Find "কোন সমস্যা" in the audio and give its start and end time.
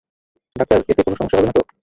1.05-1.37